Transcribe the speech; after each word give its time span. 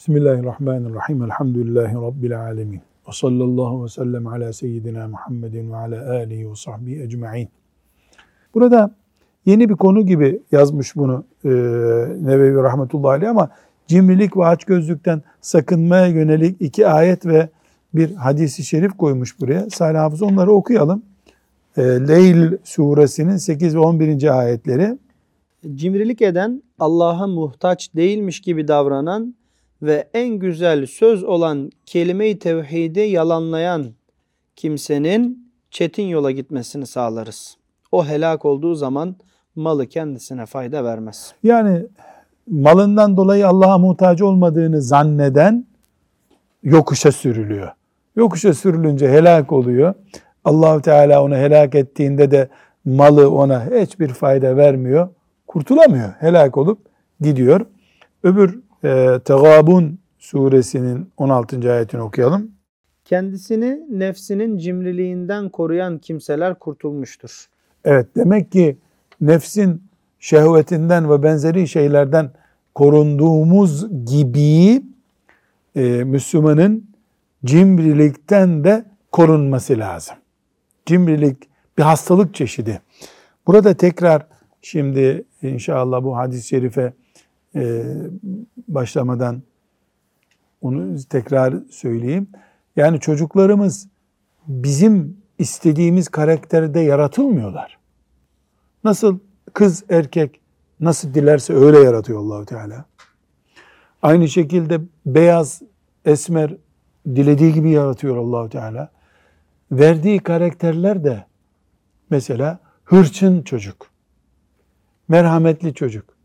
Bismillahirrahmanirrahim. 0.00 1.22
Elhamdülillahi 1.22 1.94
Rabbil 1.94 2.40
alemin. 2.40 2.80
Ve 3.08 3.12
sallallahu 3.12 3.84
ve 3.84 3.88
sellem 3.88 4.26
ala 4.26 4.52
seyyidina 4.52 5.08
Muhammedin 5.08 5.72
ve 5.72 5.76
ala 5.76 6.10
alihi 6.10 6.50
ve 6.50 6.54
sahbihi 6.54 7.02
ecma'in. 7.02 7.48
Burada 8.54 8.94
yeni 9.46 9.68
bir 9.68 9.74
konu 9.74 10.06
gibi 10.06 10.42
yazmış 10.52 10.96
bunu 10.96 11.24
e, 11.44 11.48
Nevevi 12.20 12.54
Rahmetullahi 12.54 13.10
Aleyh 13.10 13.30
ama 13.30 13.50
cimrilik 13.86 14.36
ve 14.36 14.44
açgözlükten 14.44 15.22
sakınmaya 15.40 16.06
yönelik 16.06 16.56
iki 16.60 16.86
ayet 16.88 17.26
ve 17.26 17.48
bir 17.94 18.14
hadisi 18.14 18.64
şerif 18.64 18.92
koymuş 18.92 19.40
buraya. 19.40 19.70
Salih 19.70 19.98
Hafız 19.98 20.22
onları 20.22 20.52
okuyalım. 20.52 21.02
E, 21.76 21.82
Leyl 21.82 22.56
suresinin 22.64 23.36
8 23.36 23.74
ve 23.74 23.78
11. 23.78 24.38
ayetleri. 24.38 24.98
Cimrilik 25.74 26.22
eden, 26.22 26.62
Allah'a 26.78 27.26
muhtaç 27.26 27.94
değilmiş 27.94 28.40
gibi 28.40 28.68
davranan 28.68 29.34
ve 29.82 30.08
en 30.14 30.28
güzel 30.28 30.86
söz 30.86 31.24
olan 31.24 31.70
kelime-i 31.86 32.38
tevhidi 32.38 33.00
yalanlayan 33.00 33.86
kimsenin 34.56 35.52
çetin 35.70 36.06
yola 36.06 36.30
gitmesini 36.30 36.86
sağlarız. 36.86 37.56
O 37.92 38.06
helak 38.06 38.44
olduğu 38.44 38.74
zaman 38.74 39.16
malı 39.56 39.86
kendisine 39.86 40.46
fayda 40.46 40.84
vermez. 40.84 41.34
Yani 41.42 41.86
malından 42.48 43.16
dolayı 43.16 43.48
Allah'a 43.48 43.78
muhtaç 43.78 44.22
olmadığını 44.22 44.82
zanneden 44.82 45.66
yokuşa 46.62 47.12
sürülüyor. 47.12 47.68
Yokuşa 48.16 48.54
sürülünce 48.54 49.08
helak 49.08 49.52
oluyor. 49.52 49.94
allah 50.44 50.80
Teala 50.80 51.24
onu 51.24 51.36
helak 51.36 51.74
ettiğinde 51.74 52.30
de 52.30 52.48
malı 52.84 53.30
ona 53.30 53.64
hiçbir 53.64 54.08
fayda 54.08 54.56
vermiyor. 54.56 55.08
Kurtulamıyor. 55.46 56.12
Helak 56.18 56.56
olup 56.56 56.78
gidiyor. 57.20 57.66
Öbür 58.22 58.60
e, 58.84 59.20
Tegabun 59.24 59.98
suresinin 60.18 61.10
16. 61.16 61.72
ayetini 61.72 62.00
okuyalım. 62.00 62.50
Kendisini 63.04 63.80
nefsinin 63.90 64.58
cimriliğinden 64.58 65.48
koruyan 65.48 65.98
kimseler 65.98 66.58
kurtulmuştur. 66.58 67.46
Evet 67.84 68.06
demek 68.16 68.52
ki 68.52 68.76
nefsin 69.20 69.82
şehvetinden 70.18 71.10
ve 71.10 71.22
benzeri 71.22 71.68
şeylerden 71.68 72.30
korunduğumuz 72.74 74.04
gibi 74.06 74.82
e, 75.76 76.04
Müslümanın 76.04 76.90
cimrilikten 77.44 78.64
de 78.64 78.84
korunması 79.12 79.78
lazım. 79.78 80.16
Cimrilik 80.86 81.36
bir 81.78 81.82
hastalık 81.82 82.34
çeşidi. 82.34 82.80
Burada 83.46 83.74
tekrar 83.74 84.26
şimdi 84.62 85.24
inşallah 85.42 86.02
bu 86.02 86.16
hadis-i 86.16 86.48
şerife 86.48 86.92
e, 87.54 87.84
başlamadan 88.68 89.42
onu 90.60 90.96
tekrar 91.10 91.54
söyleyeyim. 91.70 92.28
Yani 92.76 93.00
çocuklarımız 93.00 93.88
bizim 94.48 95.16
istediğimiz 95.38 96.08
karakterde 96.08 96.80
yaratılmıyorlar. 96.80 97.78
Nasıl 98.84 99.18
kız 99.52 99.84
erkek 99.88 100.40
nasıl 100.80 101.14
dilerse 101.14 101.54
öyle 101.54 101.78
yaratıyor 101.78 102.18
Allahu 102.18 102.44
Teala. 102.46 102.84
Aynı 104.02 104.28
şekilde 104.28 104.80
beyaz 105.06 105.62
esmer 106.04 106.56
dilediği 107.06 107.52
gibi 107.52 107.70
yaratıyor 107.70 108.16
Allahu 108.16 108.48
Teala. 108.48 108.90
Verdiği 109.72 110.18
karakterler 110.18 111.04
de 111.04 111.26
mesela 112.10 112.58
hırçın 112.84 113.42
çocuk, 113.42 113.90
merhametli 115.08 115.74
çocuk. 115.74 116.19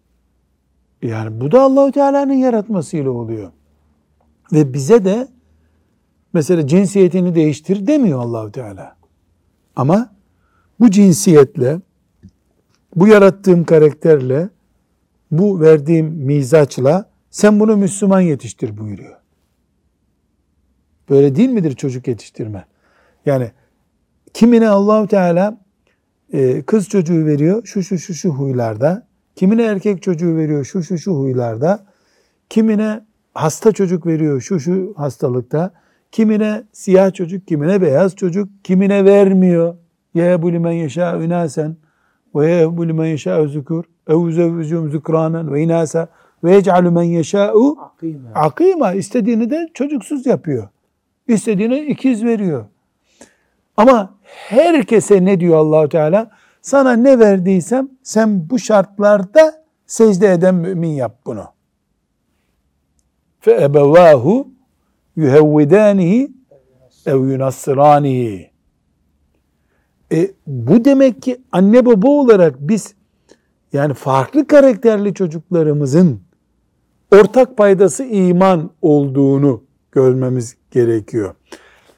Yani 1.05 1.41
bu 1.41 1.51
da 1.51 1.61
Allahu 1.61 1.91
Teala'nın 1.91 2.33
yaratmasıyla 2.33 3.11
oluyor. 3.11 3.51
Ve 4.53 4.73
bize 4.73 5.05
de 5.05 5.27
mesela 6.33 6.67
cinsiyetini 6.67 7.35
değiştir 7.35 7.87
demiyor 7.87 8.19
Allahu 8.19 8.51
Teala. 8.51 8.95
Ama 9.75 10.15
bu 10.79 10.91
cinsiyetle, 10.91 11.79
bu 12.95 13.07
yarattığım 13.07 13.63
karakterle, 13.63 14.49
bu 15.31 15.61
verdiğim 15.61 16.05
mizaçla 16.05 17.09
sen 17.29 17.59
bunu 17.59 17.77
Müslüman 17.77 18.21
yetiştir 18.21 18.77
buyuruyor. 18.77 19.15
Böyle 21.09 21.35
değil 21.35 21.49
midir 21.49 21.75
çocuk 21.75 22.07
yetiştirme? 22.07 22.65
Yani 23.25 23.51
kimine 24.33 24.69
Allahu 24.69 25.07
Teala 25.07 25.57
e, 26.33 26.61
kız 26.61 26.89
çocuğu 26.89 27.25
veriyor 27.25 27.65
şu 27.65 27.83
şu 27.83 27.97
şu 27.97 28.13
şu 28.13 28.29
huylarda, 28.29 29.07
kimine 29.35 29.63
erkek 29.63 30.01
çocuğu 30.01 30.35
veriyor 30.35 30.65
şu 30.65 30.83
şu 30.83 30.97
şu 30.97 31.13
huylarda, 31.13 31.85
kimine 32.49 33.01
hasta 33.33 33.71
çocuk 33.71 34.05
veriyor 34.05 34.41
şu 34.41 34.59
şu 34.59 34.93
hastalıkta, 34.97 35.73
kimine 36.11 36.63
siyah 36.71 37.13
çocuk, 37.13 37.47
kimine 37.47 37.81
beyaz 37.81 38.15
çocuk, 38.15 38.49
kimine 38.63 39.05
vermiyor. 39.05 39.75
Yehebu 40.13 40.51
limen 40.51 40.71
yeşâ 40.71 41.17
ünasen 41.19 41.75
ve 42.35 42.51
yehebu 42.51 42.87
limen 42.87 43.05
yeşâ 43.05 43.47
zükür 43.47 43.85
ev 44.07 44.31
zevvüzûm 44.31 44.89
zükranen 44.89 45.53
ve 45.53 45.61
inâsa 45.61 46.07
ve 46.43 46.55
yec'alü 46.55 46.89
men 46.89 47.03
yeşâ'u 47.03 47.77
akîmâ. 48.35 48.93
istediğini 48.93 49.49
de 49.49 49.69
çocuksuz 49.73 50.25
yapıyor. 50.25 50.67
İstediğini 51.27 51.79
ikiz 51.79 52.23
veriyor. 52.23 52.65
Ama 53.77 54.13
herkese 54.23 55.25
ne 55.25 55.39
diyor 55.39 55.57
Allahu 55.57 55.89
Teala? 55.89 56.31
Sana 56.65 56.93
ne 56.93 57.19
verdiysem 57.19 57.89
sen 58.03 58.49
bu 58.49 58.59
şartlarda 58.59 59.63
secde 59.85 60.31
eden 60.31 60.55
mümin 60.55 60.89
yap 60.89 61.19
bunu. 61.25 61.45
Ebevahu 63.47 64.47
yuhevvidanihi 65.15 66.31
ev 67.05 67.15
yunassıranihi. 67.15 68.51
E, 70.11 70.31
bu 70.47 70.85
demek 70.85 71.21
ki 71.21 71.41
anne 71.51 71.85
baba 71.85 72.07
olarak 72.07 72.55
biz 72.59 72.95
yani 73.73 73.93
farklı 73.93 74.47
karakterli 74.47 75.13
çocuklarımızın 75.13 76.21
ortak 77.11 77.57
paydası 77.57 78.03
iman 78.03 78.71
olduğunu 78.81 79.63
görmemiz 79.91 80.57
gerekiyor. 80.71 81.35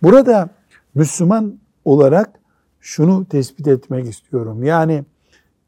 Burada 0.04 0.50
Müslüman 0.96 1.60
olarak 1.86 2.38
şunu 2.88 3.26
tespit 3.26 3.68
etmek 3.68 4.06
istiyorum. 4.10 4.64
Yani 4.64 5.04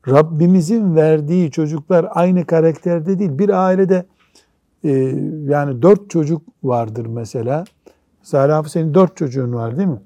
Rabbimizin 0.08 0.96
verdiği 0.96 1.52
çocuklar 1.52 2.08
aynı 2.10 2.46
karakterde 2.46 3.20
değil. 3.20 3.40
Bir 3.40 3.50
ailede 3.50 4.06
e, 4.84 4.90
yani 5.46 5.82
dört 5.82 6.10
çocuk 6.10 6.42
vardır 6.64 7.06
mesela. 7.06 7.64
Abi 8.34 8.70
senin 8.70 8.94
dört 8.94 9.18
çocuğun 9.18 9.54
var 9.54 9.78
değil 9.78 9.88
mi? 9.88 10.00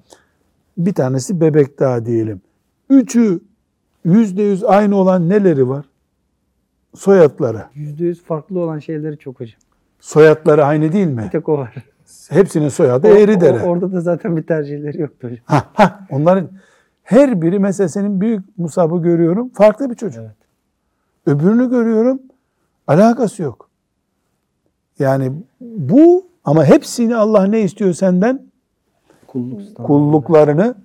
Bir 0.78 0.94
tanesi 0.94 1.42
bebek 1.42 1.80
daha 1.80 2.06
diyelim. 2.06 2.42
Üçü 2.90 3.40
yüzde 4.06 4.42
yüz 4.44 4.64
aynı 4.64 4.96
olan 4.96 5.30
neleri 5.30 5.70
var? 5.70 5.86
Soyadları. 6.96 7.64
Yüzde 7.74 8.06
yüz 8.06 8.24
farklı 8.24 8.60
olan 8.60 8.80
şeyleri 8.80 9.18
çok 9.18 9.40
hocam. 9.40 9.60
Soyadları 10.00 10.66
aynı 10.66 10.94
değil 10.94 11.08
mi? 11.08 11.24
Bir 11.26 11.30
tek 11.32 11.50
o 11.50 11.58
var. 11.58 11.76
Hepsinin 12.30 12.70
soyadı 12.70 13.08
O- 13.08 13.12
Eğridere. 13.12 13.64
o- 13.64 13.68
orada 13.68 13.92
da 13.94 14.02
zaten 14.02 14.38
bir 14.38 14.44
tercihleri 14.44 15.02
yoktu 15.02 15.28
hocam. 15.28 15.40
Ha, 15.46 15.64
ha, 15.74 16.08
onların 16.10 16.50
her 17.04 17.42
biri 17.42 17.60
mesela 17.60 17.90
senin 17.90 18.22
büyük 18.22 18.58
Musab'ı 18.58 19.02
görüyorum 19.02 19.50
farklı 19.50 19.90
bir 19.90 19.96
çocuk. 19.96 20.24
Evet. 20.24 20.36
Öbürünü 21.26 21.70
görüyorum 21.70 22.20
alakası 22.88 23.44
yok. 23.44 23.70
Yani 25.00 25.32
bu 25.62 26.26
ama 26.46 26.66
hepsini 26.66 27.16
Allah 27.16 27.46
ne 27.46 27.62
istiyor 27.62 27.94
senden? 27.94 28.42
Kulluk. 29.28 29.76
Kulluklarını 29.76 30.76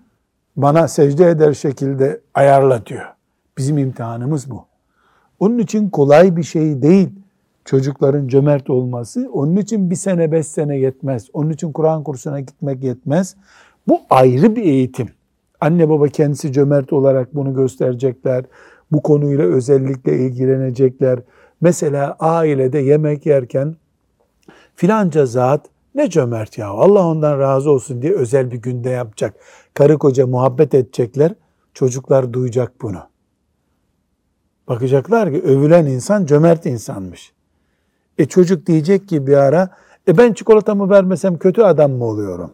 bana 0.57 0.89
secde 0.89 1.31
eder 1.31 1.55
şekilde 1.55 2.21
ayarla 2.35 2.87
diyor. 2.87 3.07
Bizim 3.59 3.79
imtihanımız 3.79 4.51
bu. 4.51 4.65
Onun 5.41 5.59
için 5.59 5.91
kolay 5.91 6.37
bir 6.37 6.43
şey 6.43 6.83
değil 6.83 7.09
çocukların 7.65 8.29
cömert 8.29 8.71
olması. 8.71 9.31
Onun 9.33 9.57
için 9.57 9.91
bir 9.91 9.97
sene 9.97 10.33
beş 10.33 10.47
sene 10.47 10.79
yetmez. 10.79 11.27
Onun 11.33 11.51
için 11.51 11.73
Kur'an 11.73 12.05
kursuna 12.05 12.41
gitmek 12.41 12.85
yetmez. 12.85 13.37
Bu 13.89 14.01
ayrı 14.11 14.57
bir 14.57 14.63
eğitim. 14.63 15.18
Anne 15.61 15.89
baba 15.89 16.09
kendisi 16.09 16.53
cömert 16.53 16.93
olarak 16.93 17.35
bunu 17.35 17.55
gösterecekler. 17.55 18.45
Bu 18.93 19.03
konuyla 19.03 19.45
özellikle 19.45 20.19
ilgilenecekler. 20.19 21.21
Mesela 21.61 22.17
ailede 22.21 22.79
yemek 22.79 23.27
yerken 23.27 23.77
filanca 24.75 25.27
zat 25.27 25.67
ne 25.95 26.11
cömert 26.11 26.59
ya 26.59 26.69
Allah 26.69 27.07
ondan 27.07 27.39
razı 27.39 27.71
olsun 27.71 28.03
diye 28.03 28.13
özel 28.13 28.51
bir 28.51 28.57
günde 28.57 28.91
yapacak. 28.91 29.35
Karı 29.75 29.99
koca 29.99 30.27
muhabbet 30.27 30.75
edecekler. 30.75 31.35
Çocuklar 31.75 32.33
duyacak 32.33 32.73
bunu. 32.83 33.03
Bakacaklar 34.69 35.33
ki 35.33 35.43
övülen 35.43 35.87
insan 35.87 36.27
cömert 36.27 36.67
insanmış. 36.67 37.33
E 38.19 38.27
çocuk 38.27 38.67
diyecek 38.67 39.09
ki 39.09 39.27
bir 39.27 39.37
ara 39.37 39.71
e 40.09 40.19
ben 40.19 40.33
çikolatamı 40.33 40.91
vermesem 40.91 41.39
kötü 41.39 41.63
adam 41.63 41.93
mı 41.93 42.05
oluyorum? 42.05 42.53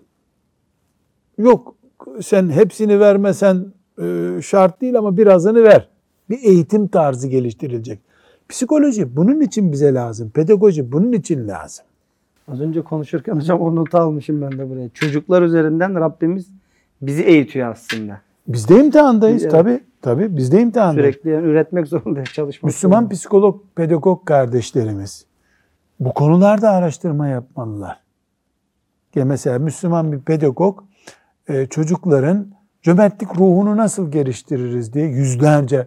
Yok 1.39 1.75
sen 2.23 2.49
hepsini 2.51 3.01
vermesen 3.01 3.67
e, 4.03 4.39
şart 4.43 4.81
değil 4.81 4.99
ama 4.99 5.17
birazını 5.17 5.63
ver. 5.65 5.89
Bir 6.31 6.39
eğitim 6.43 6.89
tarzı 6.89 7.29
geliştirilecek. 7.29 8.01
Psikoloji 8.49 9.17
bunun 9.17 9.41
için 9.41 9.73
bize 9.73 9.95
lazım. 9.95 10.31
Pedagoji 10.31 10.93
bunun 10.93 11.13
için 11.13 11.49
lazım. 11.49 11.85
Az 12.49 12.61
önce 12.61 12.83
konuşurken 12.83 13.35
hocam 13.37 13.61
o 13.61 13.77
notu 13.77 13.99
almışım 13.99 14.43
ben 14.43 14.59
de 14.59 14.71
buraya. 14.71 14.89
Çocuklar 14.89 15.43
üzerinden 15.43 15.95
Rabbimiz 16.01 16.47
bizi 17.03 17.23
eğitiyor 17.23 17.71
aslında. 17.71 18.21
Biz 18.49 18.69
de 18.69 18.85
imtihandayız 18.85 19.43
Evet. 19.43 19.53
tabi. 19.53 19.81
Tabi 20.03 20.37
biz 20.37 20.53
de 20.53 20.61
imtihandayız. 20.61 21.15
Sürekli 21.15 21.31
yani 21.31 21.47
üretmek 21.47 21.87
zorundayız, 21.87 22.29
çalışmak 22.29 22.65
Müslüman 22.65 22.97
zorundayız. 22.97 23.21
psikolog, 23.21 23.61
pedagog 23.77 24.27
kardeşlerimiz 24.27 25.27
bu 26.01 26.15
konularda 26.15 26.71
araştırma 26.71 27.29
yapmalılar. 27.29 28.01
Ya 29.15 29.25
mesela 29.25 29.59
Müslüman 29.59 30.13
bir 30.13 30.21
pedagog 30.21 30.79
çocukların 31.71 32.47
cömertlik 32.83 33.37
ruhunu 33.37 33.77
nasıl 33.77 34.11
geliştiririz 34.11 34.93
diye 34.93 35.07
yüzlerce 35.07 35.87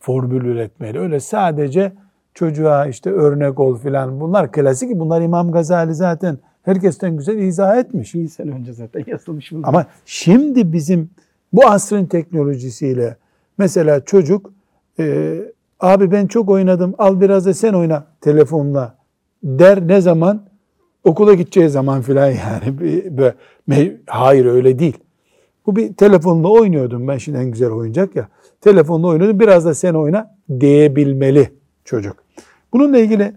formül 0.00 0.44
üretmeli. 0.44 0.98
Öyle 0.98 1.20
sadece 1.20 1.92
çocuğa 2.34 2.86
işte 2.86 3.10
örnek 3.10 3.60
ol 3.60 3.78
filan 3.78 4.20
bunlar 4.20 4.52
klasik. 4.52 4.98
Bunlar 4.98 5.20
İmam 5.20 5.52
Gazali 5.52 5.94
zaten 5.94 6.38
herkesten 6.62 7.16
güzel 7.16 7.38
izah 7.38 7.76
etmiş. 7.76 8.14
Bir 8.14 8.28
sene 8.28 8.50
önce 8.50 8.72
zaten 8.72 9.04
yazılmış 9.06 9.52
bunlar. 9.52 9.68
Ama 9.68 9.86
şimdi 10.06 10.72
bizim 10.72 11.10
bu 11.52 11.66
asrın 11.66 12.06
teknolojisiyle 12.06 13.16
mesela 13.58 14.04
çocuk 14.04 14.52
e, 14.98 15.36
abi 15.80 16.10
ben 16.10 16.26
çok 16.26 16.50
oynadım 16.50 16.94
al 16.98 17.20
biraz 17.20 17.46
da 17.46 17.54
sen 17.54 17.72
oyna 17.72 18.06
telefonla 18.20 18.94
der 19.42 19.88
ne 19.88 20.00
zaman? 20.00 20.42
Okula 21.06 21.34
gideceği 21.34 21.68
zaman 21.68 22.02
filan 22.02 22.26
yani. 22.26 22.80
Bir- 22.80 23.16
böyle- 23.16 23.34
me- 23.68 23.96
Hayır 24.06 24.46
öyle 24.46 24.78
değil. 24.78 24.96
Bu 25.66 25.76
bir 25.76 25.94
telefonla 25.94 26.48
oynuyordum 26.48 27.08
ben 27.08 27.18
şimdi 27.18 27.38
en 27.38 27.50
güzel 27.50 27.70
oyuncak 27.70 28.16
ya. 28.16 28.28
Telefonla 28.60 29.06
oynuyordum 29.06 29.40
biraz 29.40 29.64
da 29.64 29.74
sen 29.74 29.94
oyna 29.94 30.36
diyebilmeli 30.60 31.50
çocuk. 31.84 32.16
Bununla 32.72 32.98
ilgili 32.98 33.32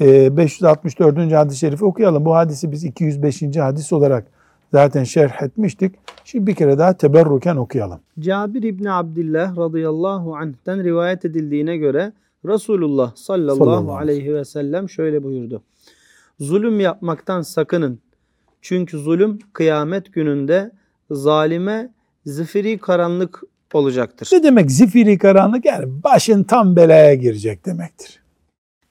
e, 0.00 0.36
564. 0.36 1.32
hadis-i 1.32 1.58
şerifi 1.58 1.84
okuyalım. 1.84 2.24
Bu 2.24 2.34
hadisi 2.34 2.72
biz 2.72 2.84
205. 2.84 3.42
hadis 3.56 3.92
olarak 3.92 4.26
zaten 4.72 5.04
şerh 5.04 5.42
etmiştik. 5.42 5.94
Şimdi 6.24 6.46
bir 6.46 6.54
kere 6.54 6.78
daha 6.78 6.92
teberruken 6.96 7.56
okuyalım. 7.56 7.98
Cabir 8.20 8.62
İbni 8.62 8.92
Abdillah 8.92 9.56
radıyallahu 9.56 10.36
anh'ten 10.36 10.84
rivayet 10.84 11.24
edildiğine 11.24 11.76
göre 11.76 12.12
Resulullah 12.46 13.16
sallallahu, 13.16 13.56
Sallallahu 13.56 13.96
aleyhi 13.96 14.34
ve 14.34 14.44
sellem 14.44 14.88
şöyle 14.88 15.22
buyurdu. 15.22 15.62
Zulüm 16.40 16.80
yapmaktan 16.80 17.42
sakının. 17.42 18.00
Çünkü 18.62 18.98
zulüm 18.98 19.38
kıyamet 19.52 20.12
gününde 20.12 20.70
zalime 21.10 21.92
zifiri 22.26 22.78
karanlık 22.78 23.42
olacaktır. 23.72 24.28
Ne 24.32 24.42
demek 24.42 24.70
zifiri 24.70 25.18
karanlık? 25.18 25.64
Yani 25.64 26.02
başın 26.04 26.44
tam 26.44 26.76
belaya 26.76 27.14
girecek 27.14 27.66
demektir. 27.66 28.22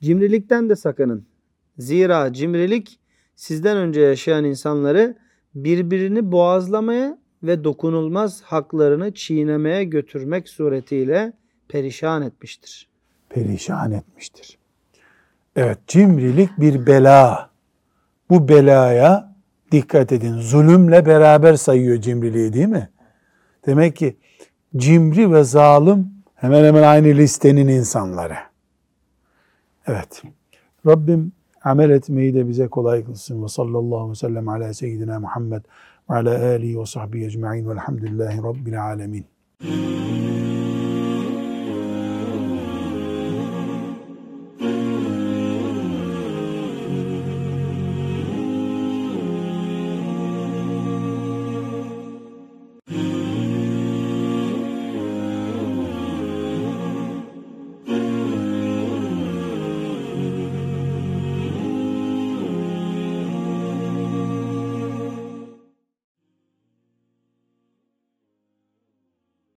Cimrilikten 0.02 0.70
de 0.70 0.76
sakının. 0.76 1.26
Zira 1.78 2.34
cimrilik 2.34 3.00
sizden 3.36 3.78
önce 3.78 4.02
yaşayan 4.02 4.46
insanları 4.46 5.18
birbirini 5.56 6.32
boğazlamaya 6.32 7.18
ve 7.44 7.64
dokunulmaz 7.64 8.42
haklarını 8.42 9.14
çiğnemeye 9.14 9.84
götürmek 9.84 10.50
suretiyle 10.50 11.34
perişan 11.68 12.22
etmiştir. 12.22 12.88
Perişan 13.30 13.92
etmiştir. 13.92 14.58
Evet 15.58 15.88
cimrilik 15.88 16.50
bir 16.60 16.88
bela. 16.88 17.50
Bu 18.30 18.50
belaya 18.50 19.36
dikkat 19.72 20.12
edin. 20.12 20.34
Zulümle 20.38 21.06
beraber 21.06 21.56
sayıyor 21.56 22.02
cimriliği 22.02 22.54
değil 22.54 22.68
mi? 22.68 22.90
Demek 23.66 23.96
ki 23.96 24.18
cimri 24.76 25.34
ve 25.34 25.44
zalim 25.44 26.10
hemen 26.36 26.64
hemen 26.64 26.84
aynı 26.84 27.08
listenin 27.08 27.68
insanları. 27.68 28.38
Evet. 29.88 30.24
Rabbim 30.86 31.32
amel 31.64 31.90
etmeyi 31.90 32.34
de 32.34 32.48
bize 32.48 32.68
kolay 32.68 33.06
kılsın. 33.06 33.44
Ve 33.44 33.48
sallallahu 33.48 33.98
aleyhi 33.98 34.12
ve 34.12 34.16
sellem 34.16 34.50
ala 34.50 34.74
seyyidina 34.74 35.20
Muhammed 35.20 35.64
ve 36.10 36.16
ala 36.16 36.46
alihi 36.46 36.80
ve 36.80 36.86
sahbihi 36.86 37.26
ecma'in 37.26 37.70
velhamdülillahi 37.70 38.38
rabbil 38.44 38.84
alemin. 38.84 39.26